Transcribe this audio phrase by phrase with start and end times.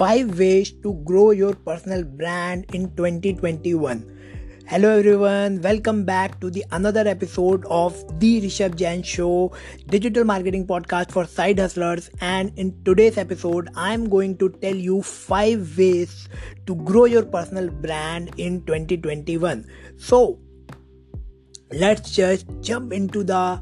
[0.00, 3.98] 5 ways to grow your personal brand in 2021
[4.66, 5.60] hello everyone.
[5.60, 9.52] Welcome back to the another episode of the rishabh jain show
[9.88, 12.08] digital marketing podcast for side hustlers.
[12.22, 16.30] And in today's episode i'm going to tell you 5 ways
[16.66, 19.66] to grow your personal brand in 2021
[19.98, 20.38] so
[21.72, 23.60] let's just jump into the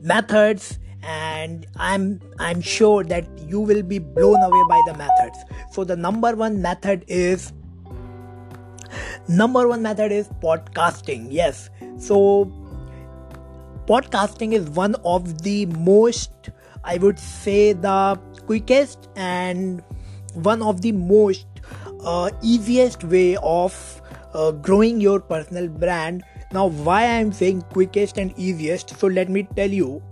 [0.00, 5.38] methods and i'm i'm sure that you will be blown away by the methods.
[5.72, 7.52] So the number one method is
[9.28, 11.28] number one method is podcasting.
[11.30, 11.70] Yes.
[11.98, 12.52] So
[13.86, 16.50] podcasting is one of the most
[16.84, 19.82] i would say the quickest and
[20.34, 21.46] one of the most
[22.04, 24.00] uh, easiest way of
[24.34, 26.24] uh, growing your personal brand.
[26.52, 28.98] Now why i'm saying quickest and easiest?
[28.98, 30.02] So let me tell you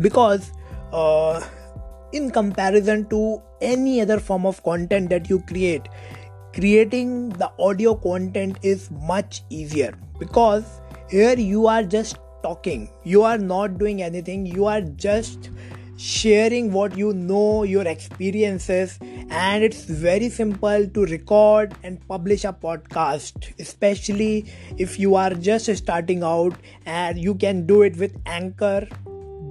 [0.00, 0.52] because
[0.92, 1.40] uh,
[2.12, 5.88] in comparison to any other form of content that you create
[6.54, 9.94] creating the audio content is much easier.
[10.18, 12.90] Because here you are just talking.
[13.04, 14.46] You are not doing anything.
[14.46, 15.50] You are just
[15.96, 18.98] sharing what you know your experiences.
[19.30, 25.74] And it's very simple to record and publish a podcast especially if you are just
[25.76, 28.86] starting out and you can do it with anchor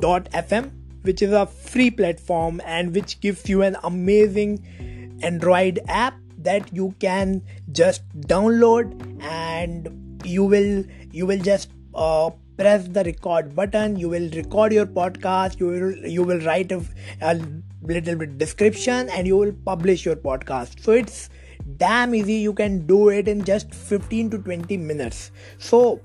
[0.02, 0.72] FM,
[1.04, 6.96] which is a free platform and which gives you an amazing Android app that you
[7.00, 13.96] can just download and you will you will just uh, press the record button.
[13.98, 15.60] You will record your podcast.
[15.60, 16.84] You will you will write a,
[17.22, 17.40] a
[17.84, 20.80] little bit description and you will publish your podcast.
[20.82, 21.30] So it's
[21.78, 22.36] damn easy.
[22.36, 25.32] You can do it in just 15 to 20 minutes.
[25.58, 26.02] So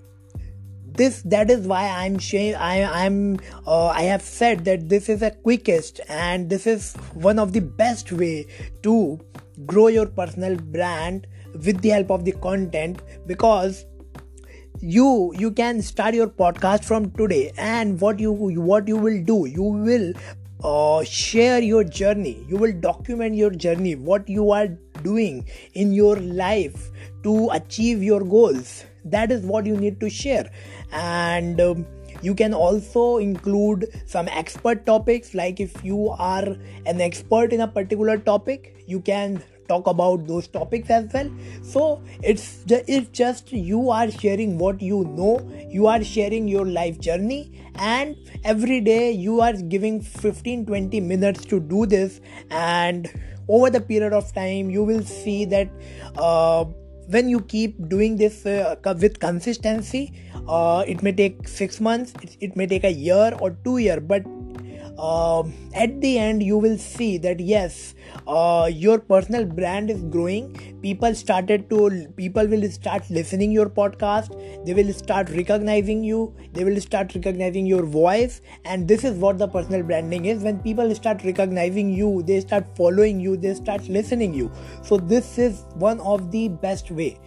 [0.96, 5.20] this that is why i'm saying i i'm uh, i have said that this is
[5.20, 8.46] the quickest and this is one of the best way
[8.82, 9.18] to
[9.64, 11.26] grow your personal brand
[11.64, 13.84] with the help of the content because
[14.80, 19.46] you you can start your podcast from today and what you what you will do
[19.46, 20.12] you will
[20.64, 22.44] uh, share your journey.
[22.48, 24.68] You will document your journey what you are
[25.02, 26.90] doing in your life
[27.22, 30.50] to achieve your goals that is what you need to share.
[30.92, 31.86] And um,
[32.22, 36.56] you can also include some expert topics like if you are
[36.86, 41.30] an expert in a particular topic you can talk about those topics as well.
[41.62, 45.32] So it's it's just you are sharing what you know
[45.68, 51.44] you are sharing your life journey and every day you are giving 15 20 minutes
[51.46, 52.20] to do this.
[52.50, 53.10] And
[53.48, 55.68] over the period of time you will see that
[56.16, 56.64] uh,
[57.08, 60.12] when you keep doing this uh, with consistency
[60.48, 64.00] uh, it may take six months it, it, may take a year or two year
[64.00, 64.24] but
[64.98, 65.42] uh,
[65.74, 67.94] at the end you will see that yes
[68.26, 70.54] uh, your personal brand is growing.
[70.82, 74.34] People started to people will start listening your podcast.
[74.64, 76.34] They will start recognizing you.
[76.52, 78.40] They will start recognizing your voice.
[78.64, 80.42] And this is what the personal branding is.
[80.42, 83.36] When people start recognizing you they start following you.
[83.36, 84.50] They start listening you.
[84.82, 87.18] So this is one of the best way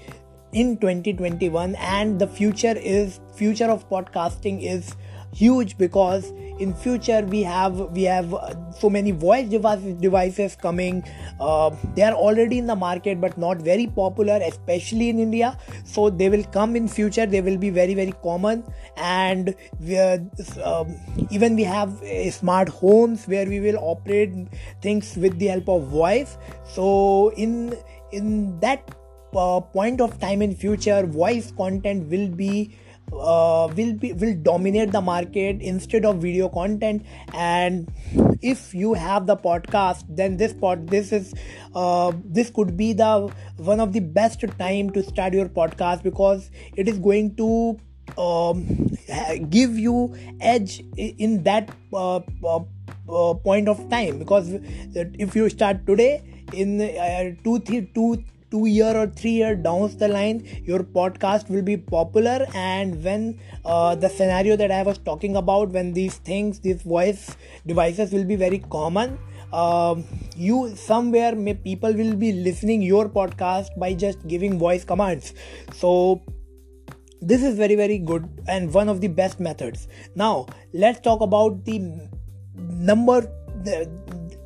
[0.52, 4.96] in 2021 and the future is future of podcasting is
[5.34, 11.04] huge because in future we have we have uh, so many voice devices, devices coming.
[11.40, 15.58] Uh, they are already in the market but not very popular especially in india.
[15.86, 17.26] So they will come in future.
[17.26, 18.64] They will be very very common.
[18.98, 20.20] And we are,
[20.64, 20.96] um,
[21.30, 24.34] even we have uh, smart homes where we will operate
[24.82, 26.38] things with the help of voice.
[26.66, 27.76] So in
[28.12, 28.96] in that
[29.36, 32.76] uh, point of time in future voice content will be
[33.14, 37.06] uh, will be will dominate the market instead of video content.
[37.34, 37.92] And
[38.42, 41.34] if you have the podcast then this pod this is
[41.76, 46.50] uh, this could be the one of the best time to start your podcast because
[46.76, 47.78] it is going to
[48.18, 48.90] um,
[49.50, 52.60] give you edge in that uh, uh,
[53.10, 54.20] uh, point of time.
[54.20, 54.50] Because
[54.96, 56.24] if you start today
[56.54, 61.50] in uh, two, three, two two year or three year down the line your podcast
[61.50, 62.46] will be popular.
[62.54, 67.36] And when uh, the scenario that i was talking about when these things these voice
[67.66, 69.18] devices will be very common
[69.54, 70.04] um,
[70.36, 75.34] you somewhere may people will be listening your podcast by just giving voice commands.
[75.74, 76.22] So
[77.22, 79.88] this is very very good and one of the best methods.
[80.16, 81.80] Now let's talk about the
[82.56, 83.22] number
[83.64, 83.90] the,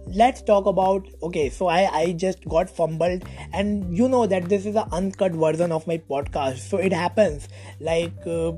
[0.07, 3.23] let's talk about okay so i i just got fumbled
[3.53, 6.57] and you know that this is an uncut version of my podcast.
[6.57, 7.47] So it happens.
[7.79, 8.53] Like uh,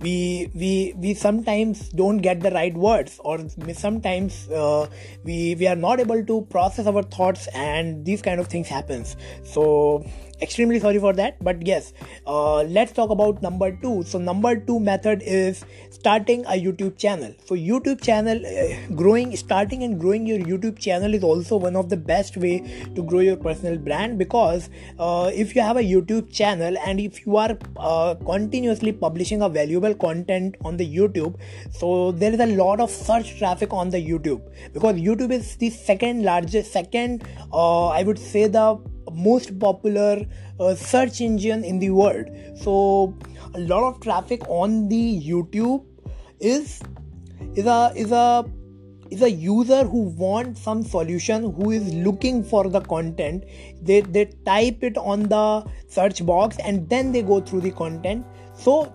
[0.00, 3.38] we we we sometimes don't get the right words or
[3.72, 4.88] sometimes uh,
[5.24, 9.16] we we are not able to process our thoughts and these kind of things happens.
[9.44, 10.04] So
[10.42, 11.92] extremely sorry for that but yes
[12.26, 14.02] uh, let's talk about number two.
[14.04, 17.34] So number two method is starting a youtube channel.
[17.44, 21.88] So youtube channel uh, growing starting and growing your youtube channel is also one of
[21.88, 22.58] the best way
[22.94, 24.68] to grow your personal brand because
[24.98, 29.48] uh, if you have a youtube channel and if you are uh, continuously publishing a
[29.48, 31.38] valuable content on the youtube
[31.70, 34.42] so there is a lot of search traffic on the youtube
[34.72, 40.24] because youtube is the second largest second uh, i would say the most popular
[40.60, 42.26] uh, search engine in the world.
[42.56, 43.16] So
[43.54, 45.84] a lot of traffic on the youtube
[46.40, 46.80] is
[47.54, 48.44] is a is a
[49.10, 53.44] is a user who wants some solution who is looking for the content.
[53.82, 58.24] They they type it on the search box and then they go through the content.
[58.54, 58.94] So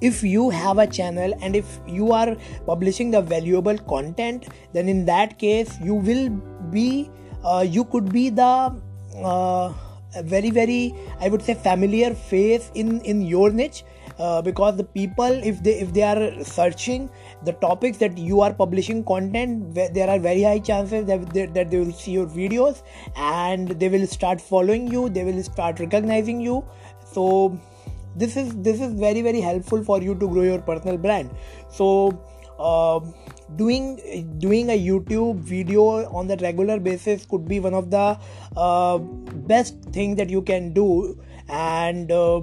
[0.00, 2.36] if you have a channel and if you are
[2.66, 6.28] publishing the valuable content then in that case you will
[6.72, 7.10] be
[7.62, 8.74] you could be the
[9.24, 9.72] uh,
[10.22, 13.84] very very i would say familiar face in in your niche
[14.18, 17.08] uh, because the people if they if they are searching
[17.44, 21.70] the topics that you are publishing content there are very high chances that they, that
[21.70, 22.82] they will see your videos
[23.16, 26.64] and they will start following you they will start recognizing you.
[27.04, 27.58] So
[28.16, 31.30] this is this is very very helpful for you to grow your personal brand.
[31.70, 32.18] So
[32.58, 33.00] uh,
[33.56, 38.18] doing doing a youtube video on the regular basis could be one of the
[38.56, 41.18] uh, best thing that you can do.
[41.48, 42.42] And uh,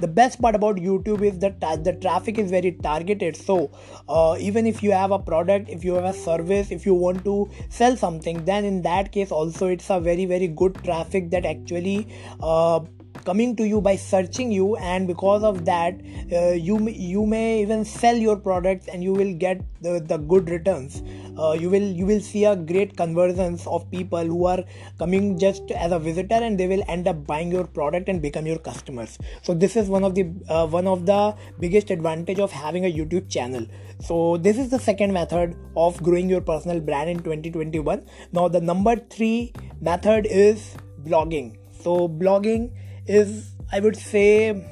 [0.00, 3.36] the best part about youtube is that the traffic is very targeted.
[3.36, 3.70] So
[4.08, 7.24] uh, even if you have a product if you have a service if you want
[7.24, 11.44] to sell something then in that case also it's a very very good traffic that
[11.44, 12.08] actually
[12.42, 12.80] uh,
[13.26, 16.00] coming to you by searching you and because of that
[16.32, 20.48] uh, you you may even sell your products and you will get the, the good
[20.48, 21.02] returns.
[21.38, 24.62] Uh, you will you will see a great conversions of people who are
[24.98, 28.46] coming just as a visitor and they will end up buying your product and become
[28.46, 29.18] your customers.
[29.42, 32.92] So this is one of the uh, one of the biggest advantage of having a
[32.92, 33.66] youtube channel.
[34.00, 38.60] So this is the second method of growing your personal brand in 2021 now the
[38.60, 41.56] number 3 method is blogging.
[41.82, 42.72] So blogging
[43.06, 44.64] is I would say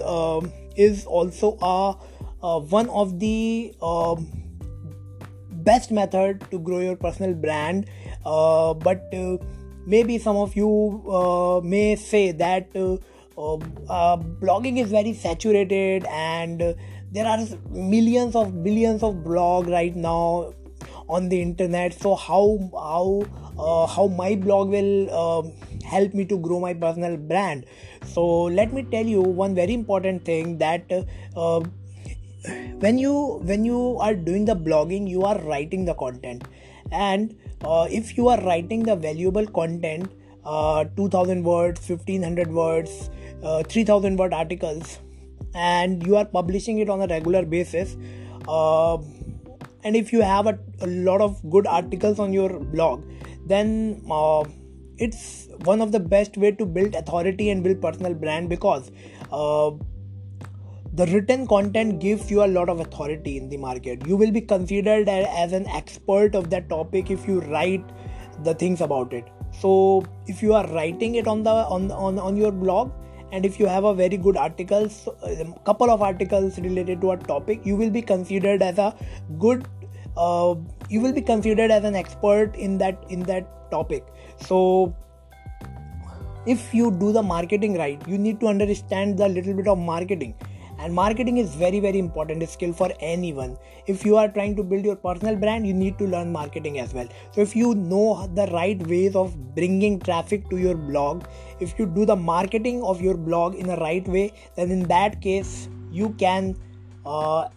[0.00, 0.40] uh,
[0.76, 1.96] is also a
[2.42, 4.16] uh, one of the uh,
[5.50, 7.86] best method to grow your personal brand.
[8.24, 9.36] Uh, but uh,
[9.86, 12.72] maybe some of you uh, may say that
[13.34, 16.74] blogging is very saturated and
[17.12, 17.38] there are
[17.70, 20.52] millions of billions of blog right now
[21.08, 23.22] on the internet so how how
[23.58, 25.42] uh, how my blog will uh,
[25.82, 27.66] help me to grow my personal brand.
[28.06, 30.90] So let me tell you one very important thing that
[31.36, 31.60] uh,
[32.80, 36.44] when you when you are doing the blogging you are writing the content.
[36.90, 40.10] And uh, if you are writing the valuable content
[40.44, 43.10] uh, 2000 words 1500 words
[43.42, 44.98] uh, 3000 word articles
[45.54, 47.96] and you are publishing it on a regular basis
[49.84, 53.02] and if you have a, a lot of good articles on your blog
[53.46, 54.44] then uh,
[54.98, 58.90] it's one of the best way to build authority and build personal brand because
[59.30, 59.70] uh,
[60.94, 64.06] the written content gives you a lot of authority in the market.
[64.06, 67.84] You will be considered as an expert of that topic if you write
[68.44, 69.24] the things about it.
[69.60, 72.92] So if you are writing it on the on on, on your blog
[73.32, 77.16] and if you have a very good articles a couple of articles related to a
[77.16, 78.94] topic you will be considered as a
[79.38, 79.66] good
[80.16, 80.54] uh,
[80.90, 84.06] you will be considered as an expert in that in that topic
[84.38, 84.94] so
[86.46, 90.34] if you do the marketing right you need to understand the little bit of marketing.
[90.78, 93.56] And marketing is very very important skill for anyone.
[93.86, 96.92] If you are trying to build your personal brand you need to learn marketing as
[96.92, 97.06] well.
[97.32, 101.24] So if you know the right ways of bringing traffic to your blog
[101.60, 105.20] if you do the marketing of your blog in the right way then in that
[105.20, 106.56] case you can
[107.06, 107.48] uh,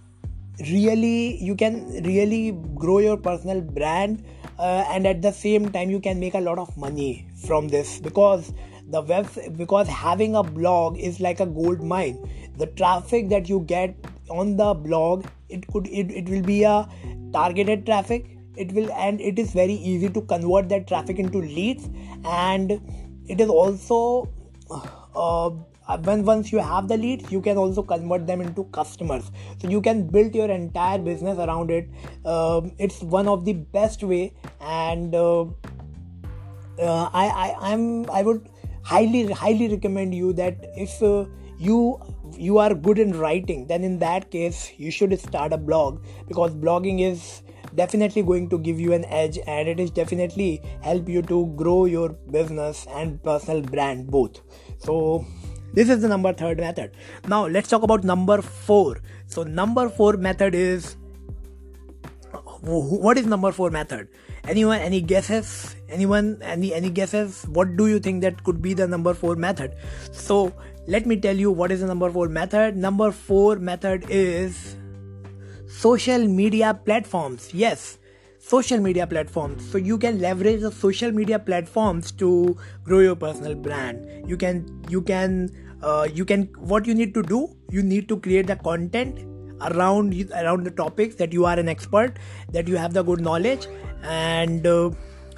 [0.60, 4.24] really you can really grow your personal brand
[4.60, 8.00] uh, and at the same time you can make a lot of money from this
[8.00, 8.54] because
[8.90, 12.18] the web because having a blog is like a gold mine.
[12.58, 13.96] The traffic that you get
[14.30, 16.88] on the blog it could it, it will be a
[17.34, 18.38] targeted traffic.
[18.56, 21.90] It will and it is very easy to convert that traffic into leads.
[22.24, 22.80] And
[23.28, 24.30] it is also
[25.16, 25.50] uh,
[26.04, 29.32] when once you have the leads you can also convert them into customers.
[29.60, 31.89] So you can build your entire business around it.
[32.25, 35.46] Um, it's one of the best way and uh,
[36.80, 38.50] uh, I, I i'm i would
[38.84, 41.25] highly highly recommend you that if uh,
[41.58, 42.00] you
[42.38, 46.51] you are good in writing then in that case you should start a blog because
[46.54, 47.42] blogging is
[47.75, 51.86] definitely going to give you an edge and it is definitely help you to grow
[51.86, 54.42] your business and personal brand both.
[54.80, 55.25] So
[55.75, 56.91] this is the number third method.
[57.27, 58.98] Now let's talk about number four.
[59.27, 60.96] So number four method is
[62.62, 64.08] what is number four method?
[64.48, 65.75] Anyone any guesses?
[65.89, 67.44] Anyone any any guesses?
[67.50, 69.75] What do you think that could be the number four method?
[70.12, 70.53] So
[70.88, 72.77] let me tell you what is the number four method.
[72.77, 74.75] Number four method is
[75.67, 77.53] social media platforms.
[77.53, 77.98] Yes
[78.46, 79.67] social media platforms.
[79.72, 84.29] So you can leverage the social media platforms to grow your personal brand.
[84.29, 85.50] You can you can
[85.86, 89.24] uh, you can what you need to do you need to create the content
[89.72, 90.13] around
[90.44, 92.18] around the topics that you are an expert
[92.51, 93.68] that you have the good knowledge
[94.04, 94.89] and uh,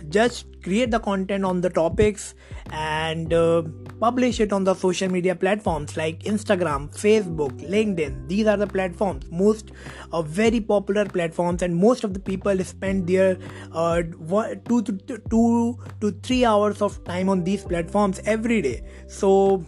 [0.09, 2.33] just create the content on the topics
[2.71, 3.63] and uh,
[3.99, 8.27] publish it on the social media platforms like instagram facebook linkedin.
[8.27, 9.25] These are the platforms.
[9.31, 9.71] Most
[10.11, 13.37] uh, very popular platforms and most of the people spend their
[13.71, 14.03] uh,
[14.65, 14.91] two to
[15.29, 18.83] two to three hours of time on these platforms every day.
[19.07, 19.65] So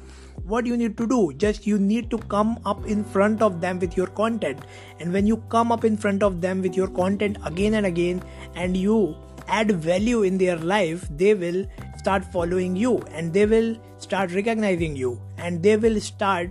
[0.50, 3.79] what you need to do just you need to come up in front of them
[3.79, 4.60] with your content.
[5.00, 8.24] And when you come up in front of them with your content again and again
[8.56, 9.15] and you
[9.48, 11.65] add value in their life they will
[11.98, 16.50] start following you and they will start recognizing you and they will start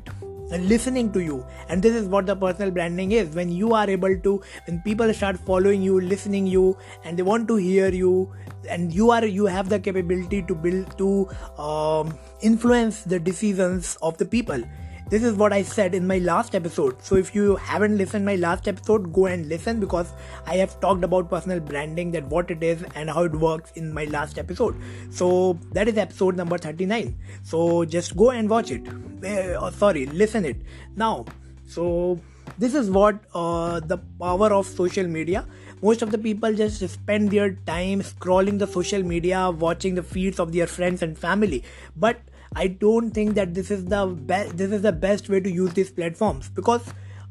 [0.50, 1.44] listening to you.
[1.68, 3.34] And this is what the personal branding is.
[3.34, 7.48] When you are able to when people start following you listening you and they want
[7.48, 8.32] to hear you
[8.68, 11.28] and you are you have the capability to build to
[11.62, 14.62] um, influence the decisions of the people
[15.10, 17.02] this is what i said in my last episode.
[17.02, 20.12] So if you haven't listened my last episode go and listen because
[20.46, 23.92] i have talked about personal branding that what it is and how it works in
[23.92, 24.76] my last episode.
[25.10, 28.86] So that is episode number 39 so just go and watch it.
[29.24, 30.56] Uh, sorry listen it.
[30.96, 31.24] Now
[31.66, 32.20] so
[32.58, 35.46] this is what uh, the power of social media.
[35.80, 40.40] Most of the people just spend their time scrolling the social media watching the feeds
[40.40, 41.62] of their friends and family.
[41.96, 42.20] But
[42.54, 45.72] i don't think that this is the best this is the best way to use
[45.74, 46.82] these platforms because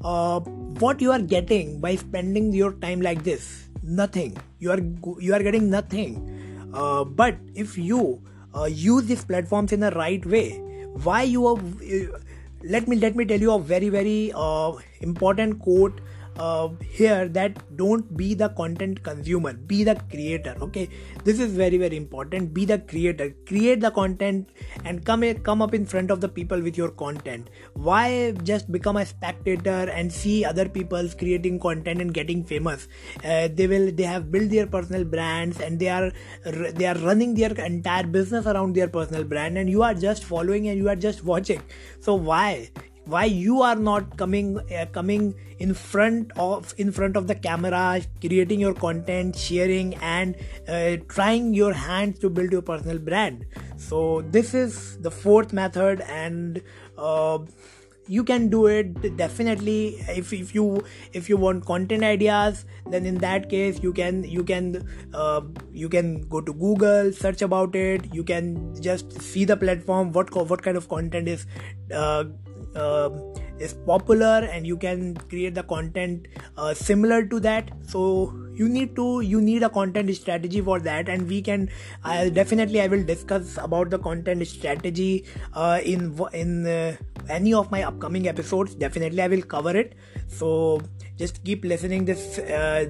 [0.04, 0.40] uh,
[0.80, 4.38] what you are getting by spending your time like this nothing.
[4.60, 4.80] You are
[5.20, 6.70] you are getting nothing.
[6.74, 8.22] Uh, but if you
[8.56, 10.62] uh, use these platforms in the right way
[11.04, 12.20] why you are uh,
[12.64, 16.02] let me let me tell you a very very uh, important quote
[16.40, 20.90] uh, here that don't be the content consumer be the creator okay?
[21.24, 22.54] This is very very important.
[22.54, 23.34] Be the creator.
[23.46, 24.50] Create the content
[24.86, 27.50] and come come up in front of the people with your content.
[27.74, 32.88] Why just become a spectator and see other people's creating content and getting famous?
[33.24, 36.12] Uh, they will they have built their personal brands and they are
[36.46, 40.68] they are running their entire business around their personal brand and you are just following
[40.68, 41.62] and you are just watching.
[42.00, 42.70] So why
[43.08, 48.02] why you are not coming uh, coming in front of in front of the camera
[48.20, 50.36] creating your content sharing and
[50.68, 53.46] uh, trying your hands to build your personal brand.
[53.78, 56.62] So this is the fourth method and
[56.98, 57.40] uh,
[58.08, 60.04] you can do it definitely.
[60.08, 60.84] If, if you
[61.14, 65.90] if you want content ideas then in that case you can you can uh, you
[65.90, 68.14] can go to google search about it.
[68.14, 71.46] You can just see the platform what what kind of content is
[71.94, 72.26] uh,
[72.78, 73.10] uh,
[73.60, 77.72] is popular and you can create the content uh, similar to that.
[77.88, 81.10] So you need to you need a content strategy for that.
[81.10, 81.70] And we can
[82.04, 86.96] i definitely i will discuss about the content strategy uh, in in uh,
[87.30, 89.96] any of my upcoming episodes definitely i will cover it
[90.28, 90.82] so
[91.18, 92.86] just keep listening this uh,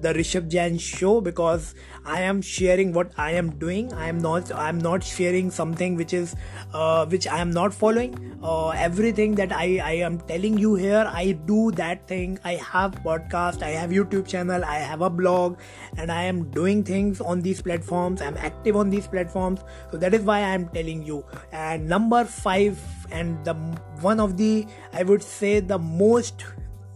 [0.00, 1.74] the Rishabh Jain show because
[2.04, 3.92] I am sharing what I am doing.
[3.94, 6.36] I am not I am not sharing something which is
[6.72, 8.38] uh, which I am not following.
[8.42, 12.38] Uh, everything that I I am telling you here, I do that thing.
[12.44, 15.58] I have podcast, I have YouTube channel, I have a blog,
[15.96, 18.22] and I am doing things on these platforms.
[18.22, 21.24] I'm active on these platforms, so that is why I am telling you.
[21.50, 22.78] And number five,
[23.10, 23.54] and the
[24.00, 26.44] one of the I would say the most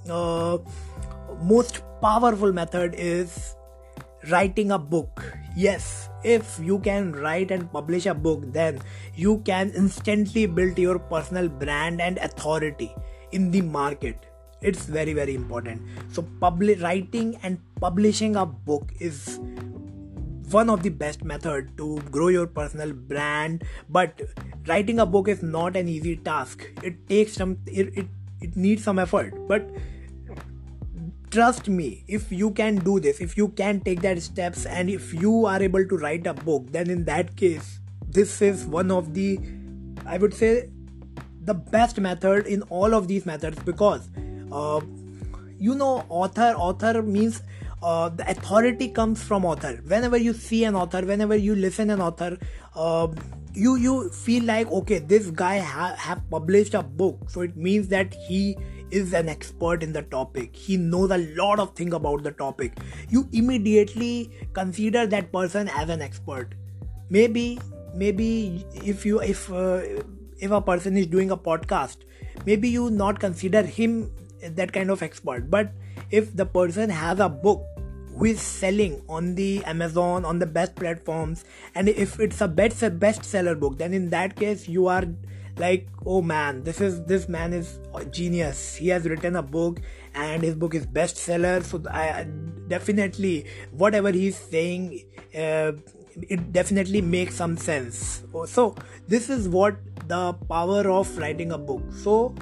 [0.08, 0.58] uh,
[1.42, 3.54] most powerful method is
[4.30, 5.24] writing a book.
[5.56, 8.80] Yes if you can write and publish a book then
[9.14, 12.94] you can instantly build your personal brand and authority
[13.32, 14.26] in the market.
[14.60, 15.82] It's very very important.
[16.12, 19.38] So public writing and publishing a book is
[20.52, 24.20] one of the best method to grow your personal brand but
[24.66, 26.66] writing a book is not an easy task.
[26.82, 28.06] It takes some it, it,
[28.40, 29.68] it needs some effort but
[31.30, 35.12] trust me if you can do this if you can take that steps and if
[35.12, 39.12] you are able to write a book then in that case this is one of
[39.12, 39.38] the
[40.06, 40.70] i would say
[41.42, 44.08] the best method in all of these methods because
[44.52, 44.80] uh,
[45.58, 47.42] you know author author means
[47.82, 49.80] uh, the authority comes from author.
[49.86, 52.38] Whenever you see an author whenever you listen an author
[52.74, 53.08] uh,
[53.54, 57.30] you you feel like okay this guy ha- have published a book.
[57.30, 58.56] So it means that he
[58.90, 60.56] is an expert in the topic.
[60.56, 62.78] He knows a lot of things about the topic.
[63.08, 66.54] You immediately consider that person as an expert.
[67.10, 67.58] Maybe
[67.94, 69.80] maybe if you if uh,
[70.38, 71.98] if a person is doing a podcast
[72.46, 74.10] maybe you not consider him
[74.42, 75.72] that kind of expert but
[76.10, 77.64] if the person has a book
[78.16, 82.80] who is selling on the amazon on the best platforms and if it's a best
[82.98, 85.04] bestseller book then in that case you are
[85.56, 87.78] like oh man this is this man is
[88.10, 88.76] genius.
[88.76, 89.80] He has written a book
[90.14, 91.62] and his book is bestseller.
[91.62, 92.26] So i
[92.68, 95.04] definitely whatever he's saying
[95.34, 95.72] uh,
[96.28, 98.22] it definitely makes some sense.
[98.46, 98.74] So
[99.06, 99.76] this is what
[100.06, 101.82] the power of writing a book.
[101.92, 102.34] So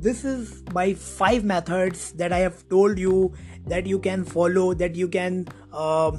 [0.00, 3.32] this is my five methods that i have told you
[3.66, 6.12] that you can follow that you can uh,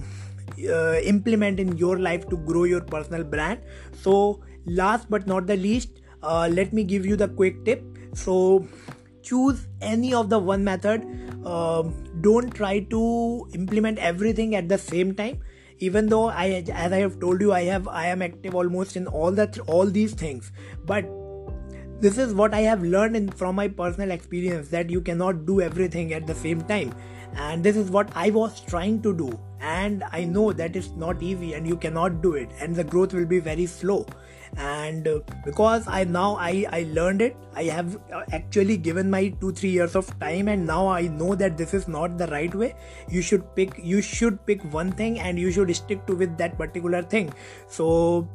[0.68, 3.60] uh, implement in your life to grow your personal brand.
[3.94, 7.84] So last but not the least uh, let me give you the quick tip.
[8.14, 8.68] So
[9.22, 11.04] choose any of the one method.
[11.46, 15.40] Um, don't try to implement everything at the same time.
[15.82, 19.08] Even though i as i have told you i have i am active almost in
[19.08, 20.52] all that all these things.
[20.86, 21.06] But
[22.02, 25.60] this is what i have learned in, from my personal experience that you cannot do
[25.62, 26.94] everything at the same time.
[27.36, 29.40] And this is what i was trying to do.
[29.60, 32.50] And i know that it's not easy and you cannot do it.
[32.60, 34.06] And the growth will be very slow.
[34.58, 37.36] And uh, because i now i i learned it.
[37.54, 40.48] I have uh, actually given my 2 3 years of time.
[40.48, 42.76] And now i know that this is not the right way.
[43.10, 46.58] You should pick you should pick one thing and you should stick to with that
[46.58, 47.34] particular thing.
[47.68, 48.28] So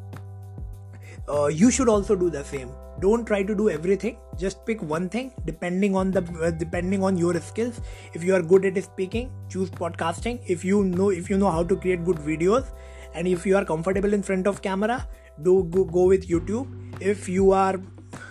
[1.29, 2.71] uh, you should also do the same.
[3.01, 4.19] Don't try to do everything.
[4.39, 7.81] Just pick one thing depending on the uh, depending on your skills.
[8.13, 10.41] If you are good at speaking choose podcasting.
[10.47, 12.67] If you know if you know how to create good videos
[13.15, 15.09] and if you are comfortable in front of camera
[15.43, 16.69] do go, go with youtube.
[17.01, 17.81] If you are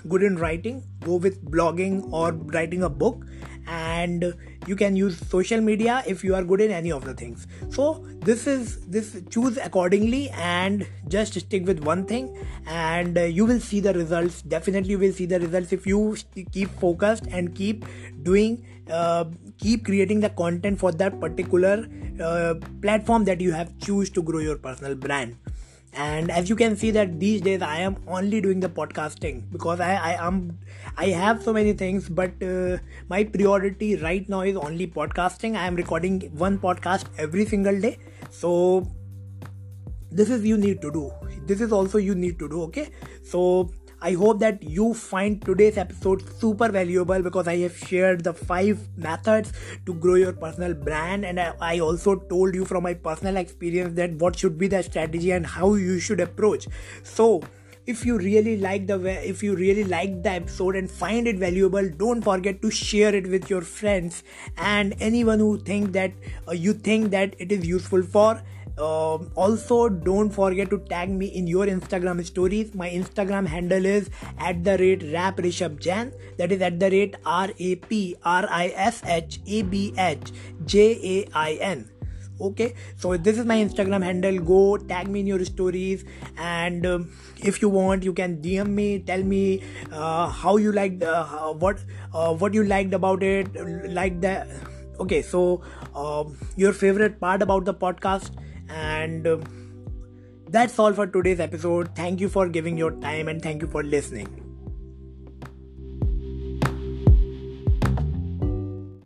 [0.07, 3.25] good in writing go with blogging or writing a book
[3.67, 4.33] and
[4.67, 7.47] you can use social media if you are good in any of the things.
[7.69, 13.59] So this is this choose accordingly and just stick with one thing and you will
[13.59, 14.41] see the results.
[14.41, 16.15] Definitely you will see the results if you
[16.51, 17.85] keep focused and keep
[18.23, 19.25] doing uh,
[19.57, 21.87] keep creating the content for that particular
[22.21, 25.37] uh, platform that you have choose to grow your personal brand
[25.95, 29.79] and as you can see that these days i am only doing the podcasting because
[29.79, 30.57] i i am
[30.97, 32.77] i have so many things but uh,
[33.09, 35.55] my priority right now is only podcasting.
[35.55, 37.97] I am recording one podcast every single day.
[38.29, 38.87] So
[40.11, 41.11] this is you need to do.
[41.45, 42.89] This is also you need to do okay?
[43.23, 43.69] So
[44.03, 48.77] I hope that you find today's episode super valuable because I have shared the five
[48.97, 49.53] methods
[49.85, 54.11] to grow your personal brand, and I, also told you from my personal experience that
[54.15, 56.67] what should be the strategy and how you should approach.
[57.03, 57.43] So,
[57.85, 58.97] if you really like the
[59.29, 63.27] if you really like the episode and find it valuable don't forget to share it
[63.27, 64.23] with your friends
[64.55, 66.13] and anyone who think that
[66.47, 68.41] uh, you think that it is useful for
[68.77, 72.73] um, also, don't forget to tag me in your Instagram stories.
[72.73, 74.09] My Instagram handle is
[74.39, 76.11] at the rate rap Rishabh.
[76.37, 80.31] That is at the rate R A P R I S H A B H
[80.65, 81.89] J A I N.
[82.41, 84.39] Okay, so this is my Instagram handle.
[84.39, 86.03] Go tag me in your stories,
[86.35, 88.99] and um, if you want, you can DM me.
[88.99, 91.77] Tell me uh, how you liked, uh, what
[92.11, 93.53] uh, what you liked about it,
[93.91, 94.47] like that.
[94.99, 95.61] Okay, so
[95.95, 98.31] um, your favorite part about the podcast
[98.69, 99.37] and uh,
[100.49, 101.95] that's all for today's episode.
[101.95, 104.42] Thank you for giving your time and thank you for listening.